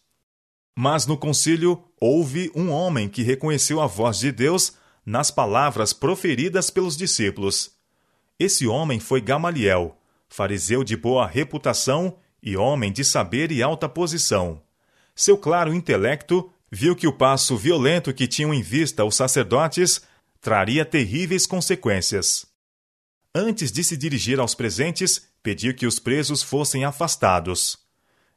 Mas 0.76 1.06
no 1.06 1.16
concílio 1.16 1.84
houve 2.00 2.50
um 2.54 2.70
homem 2.70 3.08
que 3.08 3.22
reconheceu 3.22 3.80
a 3.80 3.87
voz 3.87 4.18
de 4.18 4.32
Deus 4.32 4.72
nas 5.04 5.30
palavras 5.30 5.92
proferidas 5.92 6.70
pelos 6.70 6.96
discípulos. 6.96 7.72
Esse 8.38 8.66
homem 8.66 8.99
foi 8.99 9.20
Gamaliel, 9.20 9.99
fariseu 10.28 10.82
de 10.82 10.96
boa 10.96 11.26
reputação 11.26 12.16
e 12.42 12.56
homem 12.56 12.90
de 12.90 13.04
saber 13.04 13.52
e 13.52 13.62
alta 13.62 13.88
posição. 13.88 14.62
Seu 15.14 15.36
claro 15.36 15.74
intelecto 15.74 16.52
viu 16.70 16.94
que 16.94 17.06
o 17.06 17.12
passo 17.12 17.56
violento 17.56 18.12
que 18.14 18.26
tinham 18.26 18.54
em 18.54 18.62
vista 18.62 19.04
os 19.04 19.16
sacerdotes 19.16 20.02
traria 20.40 20.84
terríveis 20.84 21.46
consequências. 21.46 22.46
Antes 23.34 23.70
de 23.70 23.84
se 23.84 23.96
dirigir 23.96 24.40
aos 24.40 24.54
presentes, 24.54 25.28
pediu 25.42 25.74
que 25.74 25.86
os 25.86 25.98
presos 25.98 26.42
fossem 26.42 26.84
afastados. 26.84 27.78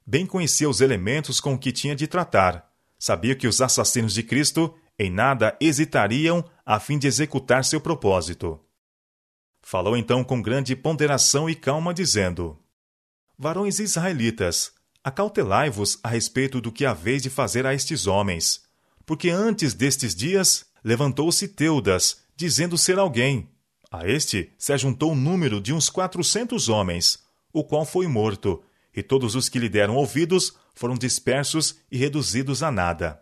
Bem 0.06 0.26
conhecia 0.26 0.70
os 0.70 0.82
elementos 0.82 1.40
com 1.40 1.58
que 1.58 1.72
tinha 1.72 1.96
de 1.96 2.08
tratar. 2.08 2.70
Sabia 3.00 3.36
que 3.36 3.48
os 3.48 3.62
assassinos 3.62 4.14
de 4.14 4.24
Cristo 4.24 4.74
em 4.98 5.10
nada 5.10 5.58
hesitariam 5.60 6.44
a 6.66 6.80
fim 6.80 6.98
de 6.98 7.08
executar 7.08 7.66
seu 7.66 7.82
propósito. 7.82 8.60
Falou 9.62 9.98
então 9.98 10.24
com 10.24 10.42
grande 10.42 10.76
ponderação 10.76 11.50
e 11.50 11.56
calma, 11.56 11.94
dizendo: 11.94 12.60
Varões 13.38 13.80
israelitas, 13.80 14.74
acautelai-vos 15.04 16.00
a 16.02 16.10
respeito 16.10 16.62
do 16.62 16.72
que 16.72 16.86
haveis 16.86 17.22
de 17.22 17.30
fazer 17.30 17.66
a 17.66 17.74
estes 17.74 18.08
homens, 18.08 18.62
porque 19.06 19.30
antes 19.30 19.74
destes 19.74 20.16
dias 20.16 20.66
levantou-se 20.84 21.48
Teudas, 21.48 22.22
dizendo 22.36 22.78
ser 22.78 22.98
alguém. 22.98 23.50
A 23.92 24.08
este 24.08 24.52
se 24.58 24.74
ajuntou 24.74 25.12
um 25.12 25.16
número 25.16 25.62
de 25.62 25.74
uns 25.74 25.90
quatrocentos 25.90 26.70
homens, 26.70 27.20
o 27.52 27.64
qual 27.64 27.86
foi 27.86 28.08
morto, 28.08 28.64
e 28.96 29.04
todos 29.04 29.36
os 29.36 29.50
que 29.50 29.60
lhe 29.60 29.70
deram 29.70 29.96
ouvidos 29.96 30.54
foram 30.74 30.96
dispersos 30.96 31.76
e 31.92 31.98
reduzidos 31.98 32.64
a 32.64 32.72
nada. 32.72 33.22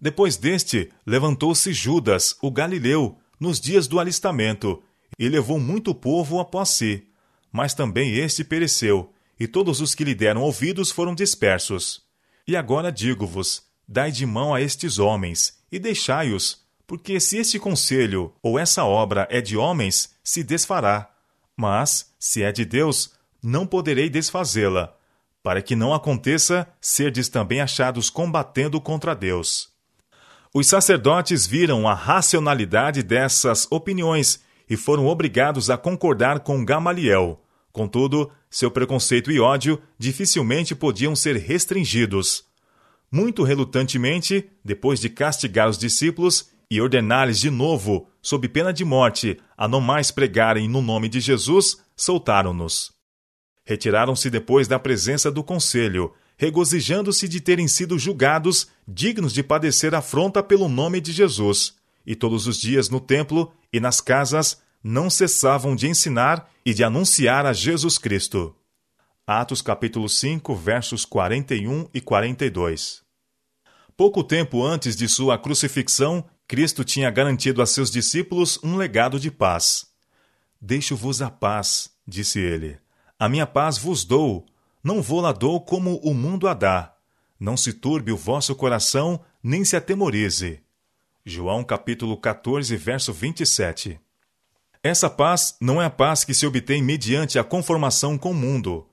Depois 0.00 0.36
deste, 0.36 0.90
levantou-se 1.06 1.72
Judas, 1.72 2.36
o 2.42 2.50
galileu, 2.50 3.18
nos 3.38 3.60
dias 3.60 3.86
do 3.86 3.98
alistamento, 3.98 4.82
e 5.18 5.28
levou 5.28 5.58
muito 5.58 5.94
povo 5.94 6.40
após 6.40 6.70
si. 6.70 7.06
Mas 7.52 7.74
também 7.74 8.14
este 8.14 8.42
pereceu, 8.42 9.12
e 9.40 9.48
todos 9.48 9.80
os 9.80 9.94
que 9.94 10.04
lhe 10.04 10.14
deram 10.14 10.42
ouvidos 10.42 10.90
foram 10.90 11.14
dispersos. 11.14 12.02
E 12.46 12.54
agora 12.54 12.92
digo-vos: 12.92 13.62
dai 13.88 14.12
de 14.12 14.26
mão 14.26 14.54
a 14.54 14.60
estes 14.60 14.98
homens, 14.98 15.58
e 15.72 15.78
deixai-os, 15.78 16.60
porque 16.86 17.18
se 17.18 17.38
este 17.38 17.58
conselho 17.58 18.34
ou 18.42 18.58
essa 18.58 18.84
obra 18.84 19.26
é 19.30 19.40
de 19.40 19.56
homens, 19.56 20.14
se 20.22 20.42
desfará. 20.44 21.10
Mas, 21.56 22.12
se 22.18 22.42
é 22.42 22.52
de 22.52 22.66
Deus, 22.66 23.12
não 23.42 23.66
poderei 23.66 24.10
desfazê-la, 24.10 24.94
para 25.42 25.62
que 25.62 25.74
não 25.74 25.94
aconteça 25.94 26.68
serdes 26.80 27.28
também 27.28 27.60
achados 27.60 28.10
combatendo 28.10 28.78
contra 28.80 29.14
Deus. 29.14 29.70
Os 30.52 30.66
sacerdotes 30.66 31.46
viram 31.46 31.88
a 31.88 31.94
racionalidade 31.94 33.02
dessas 33.02 33.66
opiniões 33.70 34.40
e 34.68 34.76
foram 34.76 35.06
obrigados 35.06 35.70
a 35.70 35.78
concordar 35.78 36.40
com 36.40 36.64
Gamaliel. 36.64 37.40
Contudo, 37.72 38.30
seu 38.50 38.70
preconceito 38.70 39.30
e 39.30 39.38
ódio 39.38 39.80
dificilmente 39.98 40.74
podiam 40.74 41.14
ser 41.14 41.36
restringidos. 41.36 42.44
Muito 43.10 43.42
relutantemente, 43.42 44.48
depois 44.64 45.00
de 45.00 45.08
castigar 45.08 45.68
os 45.68 45.78
discípulos 45.78 46.50
e 46.70 46.80
ordenar-lhes 46.80 47.40
de 47.40 47.50
novo, 47.50 48.08
sob 48.22 48.48
pena 48.48 48.72
de 48.72 48.84
morte, 48.84 49.38
a 49.56 49.66
não 49.66 49.80
mais 49.80 50.10
pregarem 50.10 50.68
no 50.68 50.80
nome 50.80 51.08
de 51.08 51.20
Jesus, 51.20 51.78
soltaram-nos. 51.96 52.92
Retiraram-se 53.64 54.30
depois 54.30 54.68
da 54.68 54.78
presença 54.78 55.30
do 55.30 55.42
conselho 55.42 56.12
regozijando-se 56.40 57.28
de 57.28 57.38
terem 57.38 57.68
sido 57.68 57.98
julgados 57.98 58.68
dignos 58.88 59.30
de 59.30 59.42
padecer 59.42 59.94
afronta 59.94 60.42
pelo 60.42 60.70
nome 60.70 60.98
de 60.98 61.12
Jesus. 61.12 61.74
E 62.06 62.14
todos 62.14 62.46
os 62.46 62.58
dias 62.58 62.88
no 62.88 62.98
templo 62.98 63.52
e 63.70 63.78
nas 63.78 64.00
casas 64.00 64.62
não 64.82 65.10
cessavam 65.10 65.76
de 65.76 65.86
ensinar 65.86 66.50
e 66.64 66.72
de 66.72 66.82
anunciar 66.82 67.44
a 67.44 67.52
Jesus 67.52 67.98
Cristo. 67.98 68.56
Atos 69.26 69.60
capítulo 69.62 70.08
5, 70.08 70.54
versos 70.54 71.04
41 71.04 71.88
e 71.92 72.00
42. 72.00 73.02
Pouco 73.96 74.24
tempo 74.24 74.64
antes 74.64 74.96
de 74.96 75.06
sua 75.08 75.38
crucifixão, 75.38 76.24
Cristo 76.48 76.82
tinha 76.82 77.10
garantido 77.10 77.60
a 77.62 77.66
seus 77.66 77.90
discípulos 77.90 78.58
um 78.62 78.76
legado 78.76 79.20
de 79.20 79.30
paz. 79.30 79.86
Deixo-vos 80.60 81.22
a 81.22 81.30
paz, 81.30 81.90
disse 82.06 82.40
ele. 82.40 82.78
A 83.18 83.28
minha 83.28 83.46
paz 83.46 83.76
vos 83.76 84.04
dou, 84.04 84.46
não 84.82 85.02
vou-la 85.02 85.32
dou 85.32 85.60
como 85.60 85.96
o 85.98 86.14
mundo 86.14 86.48
a 86.48 86.54
dá. 86.54 86.94
Não 87.38 87.56
se 87.56 87.72
turbe 87.72 88.10
o 88.10 88.16
vosso 88.16 88.54
coração, 88.54 89.20
nem 89.42 89.64
se 89.64 89.76
atemorize. 89.76 90.60
João 91.24 91.62
capítulo 91.62 92.16
14, 92.16 92.76
verso 92.76 93.12
27. 93.12 94.00
Essa 94.82 95.10
paz 95.10 95.56
não 95.60 95.80
é 95.80 95.84
a 95.84 95.90
paz 95.90 96.24
que 96.24 96.32
se 96.32 96.46
obtém 96.46 96.82
mediante 96.82 97.38
a 97.38 97.44
conformação 97.44 98.16
com 98.16 98.30
o 98.30 98.34
mundo. 98.34 98.88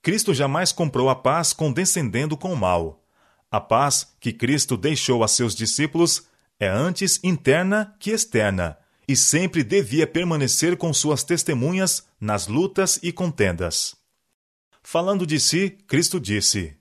Cristo 0.00 0.32
jamais 0.32 0.72
comprou 0.72 1.10
a 1.10 1.14
paz 1.14 1.52
condescendendo 1.52 2.36
com 2.36 2.52
o 2.52 2.56
mal. 2.56 3.04
A 3.50 3.60
paz 3.60 4.14
que 4.18 4.32
Cristo 4.32 4.76
deixou 4.76 5.22
a 5.22 5.28
seus 5.28 5.54
discípulos 5.54 6.26
é 6.58 6.66
antes 6.66 7.20
interna 7.22 7.94
que 8.00 8.10
externa, 8.10 8.78
e 9.06 9.14
sempre 9.14 9.62
devia 9.62 10.06
permanecer 10.06 10.76
com 10.76 10.92
suas 10.92 11.22
testemunhas 11.22 12.06
nas 12.20 12.46
lutas 12.46 12.98
e 13.02 13.12
contendas. 13.12 13.96
Falando 14.82 15.26
de 15.26 15.38
si, 15.38 15.70
Cristo 15.86 16.18
disse: 16.18 16.74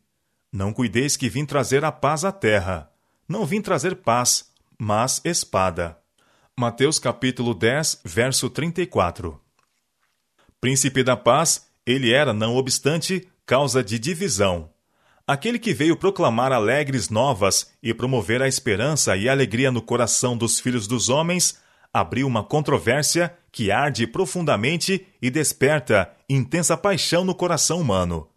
Não 0.52 0.72
cuideis 0.72 1.18
que 1.18 1.30
vim 1.30 1.46
trazer 1.46 1.84
a 1.84 1.92
paz 1.92 2.24
à 2.24 2.32
terra. 2.32 2.90
Não 3.28 3.46
vim 3.46 3.62
trazer 3.62 3.98
paz, 3.98 4.52
mas 4.80 5.22
espada. 5.26 5.98
Mateus 6.60 6.98
capítulo 6.98 7.54
10, 7.54 8.02
verso 8.04 8.50
34. 8.50 9.40
Príncipe 10.60 11.04
da 11.04 11.16
paz, 11.16 11.68
ele 11.86 12.12
era, 12.12 12.34
não 12.34 12.56
obstante, 12.56 13.28
causa 13.46 13.84
de 13.84 14.00
divisão. 14.00 14.68
Aquele 15.28 15.60
que 15.60 15.72
veio 15.72 15.96
proclamar 15.96 16.52
alegres 16.52 17.12
novas 17.12 17.72
e 17.84 17.94
promover 17.94 18.42
a 18.42 18.48
esperança 18.48 19.16
e 19.16 19.30
alegria 19.30 19.70
no 19.70 19.84
coração 19.84 20.36
dos 20.36 20.60
filhos 20.60 20.88
dos 20.88 21.10
homens, 21.10 21.60
abriu 21.94 22.26
uma 22.26 22.44
controvérsia 22.44 23.38
que 23.52 23.70
arde 23.70 24.08
profundamente 24.08 25.06
e 25.22 25.30
desperta 25.30 26.12
intensa 26.28 26.76
paixão 26.76 27.24
no 27.24 27.36
coração 27.36 27.80
humano. 27.80 28.28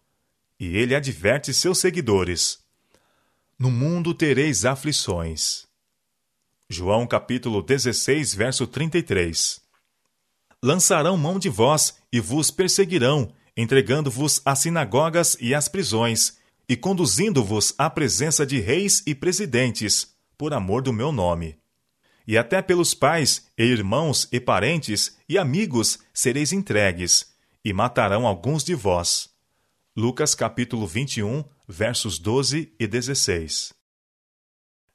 E 0.59 0.77
ele 0.77 0.95
adverte 0.95 1.55
seus 1.55 1.79
seguidores: 1.79 2.59
No 3.59 3.71
mundo 3.71 4.13
tereis 4.13 4.67
aflições. 4.67 5.70
João 6.71 7.07
capítulo 7.07 7.63
16, 7.63 8.35
verso 8.35 8.67
33. 8.67 9.61
Lançarão 10.63 11.17
mão 11.17 11.39
de 11.39 11.49
vós 11.49 11.99
e 12.13 12.21
vos 12.21 12.51
perseguirão, 12.51 13.35
entregando-vos 13.57 14.41
às 14.45 14.61
sinagogas 14.61 15.37
e 15.41 15.55
às 15.55 15.67
prisões, 15.67 16.39
e 16.69 16.77
conduzindo-vos 16.77 17.75
à 17.77 17.91
presença 17.91 18.47
de 18.47 18.61
reis 18.61 19.03
e 19.05 19.15
presidentes, 19.15 20.15
por 20.39 20.55
amor 20.55 20.81
do 20.81 20.93
meu 20.93 21.11
nome 21.11 21.61
e 22.31 22.39
até 22.39 22.63
pelos 22.63 22.95
pais, 22.95 23.51
e 23.59 23.65
irmãos, 23.65 24.29
e 24.31 24.39
parentes, 24.39 25.17
e 25.29 25.37
amigos 25.37 25.99
sereis 26.15 26.53
entregues, 26.53 27.35
e 27.65 27.73
matarão 27.73 28.25
alguns 28.25 28.63
de 28.63 28.73
vós. 28.73 29.29
Lucas 29.97 30.33
capítulo 30.33 30.87
21, 30.87 31.43
versos 31.67 32.21
12 32.21 32.73
e 32.79 32.87
16. 32.87 33.80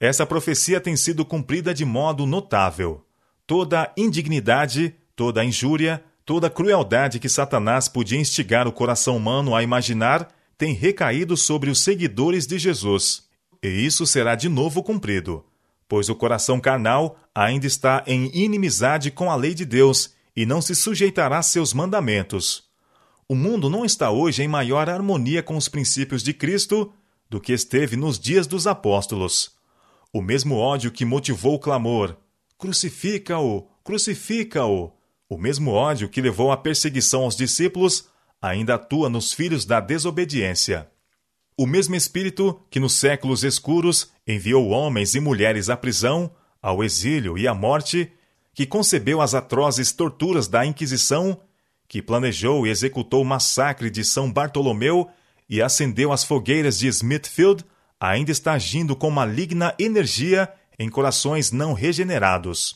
Essa 0.05 0.23
profecia 0.23 0.79
tem 0.79 0.95
sido 0.95 1.25
cumprida 1.25 1.73
de 1.73 1.83
modo 1.83 2.27
notável. 2.27 3.03
Toda 3.47 3.91
indignidade, 3.97 4.93
toda 5.15 5.43
injúria, 5.43 6.03
toda 6.23 6.47
crueldade 6.47 7.19
que 7.19 7.27
Satanás 7.27 7.87
podia 7.87 8.19
instigar 8.19 8.67
o 8.67 8.71
coração 8.71 9.17
humano 9.17 9.55
a 9.55 9.63
imaginar 9.63 10.31
tem 10.59 10.73
recaído 10.73 11.35
sobre 11.35 11.71
os 11.71 11.81
seguidores 11.81 12.45
de 12.45 12.59
Jesus. 12.59 13.23
E 13.63 13.67
isso 13.67 14.05
será 14.05 14.35
de 14.35 14.47
novo 14.47 14.83
cumprido, 14.83 15.43
pois 15.89 16.07
o 16.07 16.13
coração 16.13 16.59
carnal 16.59 17.17
ainda 17.33 17.65
está 17.65 18.03
em 18.05 18.29
inimizade 18.31 19.09
com 19.09 19.31
a 19.31 19.35
lei 19.35 19.55
de 19.55 19.65
Deus 19.65 20.13
e 20.35 20.45
não 20.45 20.61
se 20.61 20.75
sujeitará 20.75 21.39
a 21.39 21.43
seus 21.43 21.73
mandamentos. 21.73 22.65
O 23.27 23.33
mundo 23.33 23.71
não 23.71 23.83
está 23.83 24.11
hoje 24.11 24.43
em 24.43 24.47
maior 24.47 24.87
harmonia 24.87 25.41
com 25.41 25.57
os 25.57 25.67
princípios 25.67 26.21
de 26.21 26.31
Cristo 26.31 26.93
do 27.27 27.41
que 27.41 27.53
esteve 27.53 27.95
nos 27.95 28.19
dias 28.19 28.45
dos 28.45 28.67
apóstolos. 28.67 29.54
O 30.15 30.21
mesmo 30.21 30.55
ódio 30.55 30.91
que 30.91 31.03
motivou 31.03 31.55
o 31.55 31.59
clamor: 31.59 32.15
Crucifica-o! 32.57 33.67
Crucifica-o! 33.83 34.93
O 35.27 35.37
mesmo 35.37 35.71
ódio 35.71 36.07
que 36.07 36.21
levou 36.21 36.53
à 36.53 36.55
perseguição 36.55 37.23
aos 37.23 37.35
discípulos 37.35 38.07
ainda 38.41 38.75
atua 38.75 39.09
nos 39.09 39.33
filhos 39.33 39.65
da 39.65 39.81
desobediência. 39.81 40.89
O 41.57 41.67
mesmo 41.67 41.97
Espírito 41.97 42.57
que 42.69 42.79
nos 42.79 42.93
séculos 42.93 43.43
escuros 43.43 44.09
enviou 44.25 44.69
homens 44.69 45.15
e 45.15 45.19
mulheres 45.19 45.69
à 45.69 45.75
prisão, 45.75 46.31
ao 46.61 46.81
exílio 46.81 47.37
e 47.37 47.45
à 47.45 47.53
morte, 47.53 48.09
que 48.53 48.65
concebeu 48.65 49.19
as 49.19 49.33
atrozes 49.33 49.91
torturas 49.91 50.47
da 50.47 50.65
Inquisição, 50.65 51.37
que 51.89 52.01
planejou 52.01 52.65
e 52.65 52.69
executou 52.69 53.21
o 53.21 53.25
massacre 53.25 53.89
de 53.89 54.05
São 54.05 54.31
Bartolomeu 54.31 55.09
e 55.49 55.61
acendeu 55.61 56.13
as 56.13 56.23
fogueiras 56.23 56.79
de 56.79 56.87
Smithfield, 56.87 57.65
ainda 57.99 58.31
está 58.31 58.53
agindo 58.53 58.95
com 58.95 59.09
maligna 59.09 59.73
energia 59.79 60.51
em 60.77 60.89
corações 60.89 61.51
não 61.51 61.73
regenerados. 61.73 62.75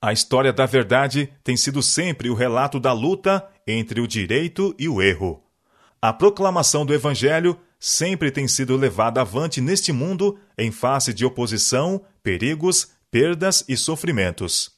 A 0.00 0.12
história 0.12 0.52
da 0.52 0.64
verdade 0.64 1.32
tem 1.42 1.56
sido 1.56 1.82
sempre 1.82 2.30
o 2.30 2.34
relato 2.34 2.78
da 2.78 2.92
luta 2.92 3.48
entre 3.66 4.00
o 4.00 4.06
direito 4.06 4.74
e 4.78 4.88
o 4.88 5.02
erro. 5.02 5.42
A 6.00 6.12
proclamação 6.12 6.86
do 6.86 6.94
Evangelho 6.94 7.58
sempre 7.80 8.30
tem 8.30 8.46
sido 8.46 8.76
levada 8.76 9.20
avante 9.20 9.60
neste 9.60 9.92
mundo 9.92 10.38
em 10.56 10.70
face 10.70 11.12
de 11.12 11.24
oposição, 11.24 12.04
perigos, 12.22 12.92
perdas 13.10 13.64
e 13.68 13.76
sofrimentos. 13.76 14.70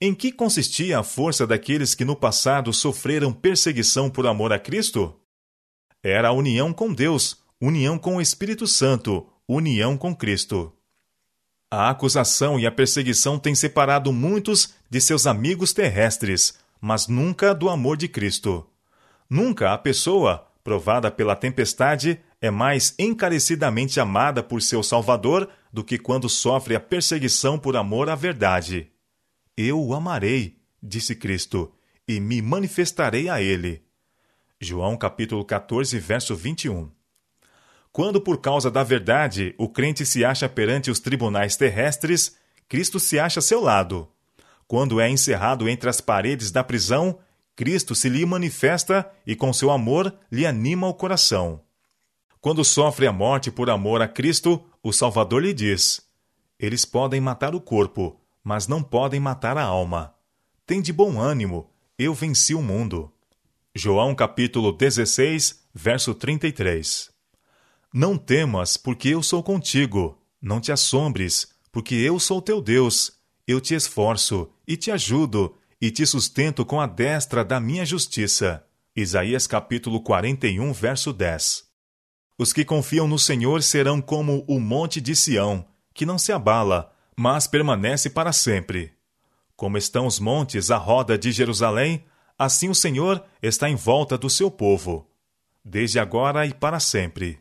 Em 0.00 0.14
que 0.14 0.32
consistia 0.32 0.98
a 0.98 1.02
força 1.02 1.46
daqueles 1.46 1.94
que 1.94 2.04
no 2.04 2.16
passado 2.16 2.72
sofreram 2.72 3.32
perseguição 3.32 4.10
por 4.10 4.26
amor 4.26 4.52
a 4.52 4.58
Cristo? 4.58 5.14
Era 6.02 6.28
a 6.28 6.32
união 6.32 6.72
com 6.72 6.92
Deus, 6.92 7.42
união 7.60 7.98
com 7.98 8.16
o 8.16 8.20
Espírito 8.20 8.68
Santo, 8.68 9.26
união 9.46 9.96
com 9.96 10.14
Cristo. 10.14 10.72
A 11.70 11.90
acusação 11.90 12.58
e 12.58 12.66
a 12.66 12.70
perseguição 12.70 13.38
têm 13.38 13.54
separado 13.54 14.12
muitos 14.12 14.74
de 14.88 15.00
seus 15.00 15.26
amigos 15.26 15.72
terrestres, 15.72 16.54
mas 16.80 17.08
nunca 17.08 17.52
do 17.52 17.68
amor 17.68 17.96
de 17.96 18.06
Cristo. 18.06 18.64
Nunca 19.28 19.72
a 19.74 19.78
pessoa, 19.78 20.46
provada 20.62 21.10
pela 21.10 21.34
tempestade, 21.34 22.20
é 22.40 22.50
mais 22.50 22.94
encarecidamente 22.96 23.98
amada 23.98 24.40
por 24.42 24.62
seu 24.62 24.82
Salvador 24.82 25.48
do 25.72 25.82
que 25.82 25.98
quando 25.98 26.28
sofre 26.28 26.76
a 26.76 26.80
perseguição 26.80 27.58
por 27.58 27.76
amor 27.76 28.08
à 28.08 28.14
verdade. 28.14 28.90
Eu 29.56 29.84
o 29.84 29.94
amarei, 29.94 30.56
disse 30.80 31.16
Cristo, 31.16 31.72
e 32.06 32.20
me 32.20 32.40
manifestarei 32.40 33.28
a 33.28 33.42
ele. 33.42 33.82
João 34.60 34.96
capítulo 34.96 35.44
14, 35.44 35.98
verso 35.98 36.36
21. 36.36 36.97
Quando 37.98 38.20
por 38.20 38.38
causa 38.38 38.70
da 38.70 38.84
verdade 38.84 39.56
o 39.58 39.68
crente 39.68 40.06
se 40.06 40.24
acha 40.24 40.48
perante 40.48 40.88
os 40.88 41.00
tribunais 41.00 41.56
terrestres, 41.56 42.36
Cristo 42.68 43.00
se 43.00 43.18
acha 43.18 43.40
a 43.40 43.42
seu 43.42 43.60
lado. 43.60 44.06
Quando 44.68 45.00
é 45.00 45.10
encerrado 45.10 45.68
entre 45.68 45.90
as 45.90 46.00
paredes 46.00 46.52
da 46.52 46.62
prisão, 46.62 47.18
Cristo 47.56 47.96
se 47.96 48.08
lhe 48.08 48.24
manifesta 48.24 49.10
e 49.26 49.34
com 49.34 49.52
seu 49.52 49.72
amor 49.72 50.14
lhe 50.30 50.46
anima 50.46 50.86
o 50.86 50.94
coração. 50.94 51.60
Quando 52.40 52.64
sofre 52.64 53.04
a 53.04 53.12
morte 53.12 53.50
por 53.50 53.68
amor 53.68 54.00
a 54.00 54.06
Cristo, 54.06 54.64
o 54.80 54.92
Salvador 54.92 55.42
lhe 55.42 55.52
diz: 55.52 56.00
Eles 56.56 56.84
podem 56.84 57.20
matar 57.20 57.52
o 57.52 57.60
corpo, 57.60 58.20
mas 58.44 58.68
não 58.68 58.80
podem 58.80 59.18
matar 59.18 59.58
a 59.58 59.64
alma. 59.64 60.14
Tem 60.64 60.80
de 60.80 60.92
bom 60.92 61.20
ânimo, 61.20 61.68
eu 61.98 62.14
venci 62.14 62.54
o 62.54 62.62
mundo. 62.62 63.12
João 63.74 64.14
capítulo 64.14 64.70
16, 64.70 65.64
verso 65.74 66.14
33. 66.14 67.17
Não 67.92 68.18
temas, 68.18 68.76
porque 68.76 69.08
eu 69.08 69.22
sou 69.22 69.42
contigo. 69.42 70.18
Não 70.42 70.60
te 70.60 70.70
assombres, 70.70 71.48
porque 71.72 71.94
eu 71.94 72.20
sou 72.20 72.42
teu 72.42 72.60
Deus. 72.60 73.12
Eu 73.46 73.62
te 73.62 73.74
esforço 73.74 74.50
e 74.66 74.76
te 74.76 74.90
ajudo 74.90 75.56
e 75.80 75.90
te 75.90 76.04
sustento 76.04 76.66
com 76.66 76.80
a 76.80 76.86
destra 76.86 77.42
da 77.42 77.58
minha 77.58 77.86
justiça. 77.86 78.62
Isaías 78.94 79.46
capítulo 79.46 80.02
41, 80.02 80.70
verso 80.72 81.14
10. 81.14 81.64
Os 82.36 82.52
que 82.52 82.62
confiam 82.62 83.08
no 83.08 83.18
Senhor 83.18 83.62
serão 83.62 84.02
como 84.02 84.44
o 84.46 84.60
monte 84.60 85.00
de 85.00 85.16
Sião, 85.16 85.64
que 85.94 86.04
não 86.04 86.18
se 86.18 86.30
abala, 86.30 86.92
mas 87.16 87.46
permanece 87.46 88.10
para 88.10 88.34
sempre. 88.34 88.92
Como 89.56 89.78
estão 89.78 90.06
os 90.06 90.20
montes 90.20 90.70
à 90.70 90.76
roda 90.76 91.16
de 91.16 91.32
Jerusalém, 91.32 92.04
assim 92.38 92.68
o 92.68 92.74
Senhor 92.74 93.24
está 93.42 93.68
em 93.68 93.76
volta 93.76 94.18
do 94.18 94.28
seu 94.28 94.50
povo, 94.50 95.10
desde 95.64 95.98
agora 95.98 96.46
e 96.46 96.52
para 96.52 96.78
sempre. 96.78 97.40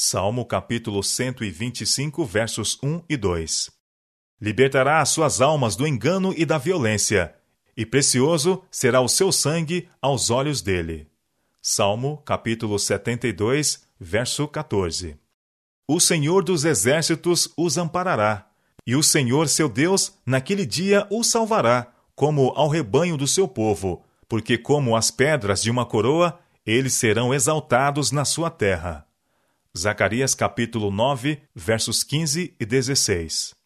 Salmo 0.00 0.44
capítulo 0.44 1.02
125, 1.02 2.24
versos 2.24 2.78
1 2.80 3.02
e 3.08 3.16
2. 3.16 3.68
Libertará 4.40 5.00
as 5.00 5.08
suas 5.08 5.40
almas 5.40 5.74
do 5.74 5.88
engano 5.88 6.32
e 6.36 6.46
da 6.46 6.56
violência, 6.56 7.34
e 7.76 7.84
precioso 7.84 8.62
será 8.70 9.00
o 9.00 9.08
seu 9.08 9.32
sangue 9.32 9.88
aos 10.00 10.30
olhos 10.30 10.62
dele. 10.62 11.08
Salmo 11.60 12.18
capítulo 12.18 12.78
72, 12.78 13.82
verso 13.98 14.46
14. 14.46 15.18
O 15.88 15.98
Senhor 15.98 16.44
dos 16.44 16.64
exércitos 16.64 17.52
os 17.56 17.76
amparará, 17.76 18.48
e 18.86 18.94
o 18.94 19.02
Senhor 19.02 19.48
seu 19.48 19.68
Deus 19.68 20.12
naquele 20.24 20.64
dia 20.64 21.08
os 21.10 21.26
salvará, 21.26 21.92
como 22.14 22.52
ao 22.54 22.68
rebanho 22.68 23.16
do 23.16 23.26
seu 23.26 23.48
povo, 23.48 24.04
porque 24.28 24.56
como 24.56 24.94
as 24.94 25.10
pedras 25.10 25.60
de 25.60 25.72
uma 25.72 25.84
coroa, 25.84 26.38
eles 26.64 26.94
serão 26.94 27.34
exaltados 27.34 28.12
na 28.12 28.24
sua 28.24 28.48
terra. 28.48 29.07
Zacarias 29.76 30.34
capítulo 30.34 30.90
9, 30.90 31.42
versos 31.54 32.02
15 32.02 32.56
e 32.58 32.66
16. 32.66 33.57